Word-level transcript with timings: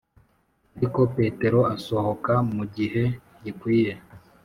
ariko 0.77 0.99
petero 1.15 1.59
asohoka 1.75 2.33
mu 2.55 2.63
gihe 2.75 3.03
gikwiye, 3.43 3.93